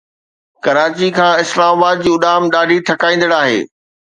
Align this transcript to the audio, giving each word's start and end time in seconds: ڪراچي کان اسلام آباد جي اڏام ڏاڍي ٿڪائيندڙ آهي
ڪراچي 0.63 1.07
کان 1.17 1.31
اسلام 1.43 1.71
آباد 1.77 1.97
جي 2.07 2.11
اڏام 2.17 2.41
ڏاڍي 2.53 2.77
ٿڪائيندڙ 2.87 3.31
آهي 3.41 3.61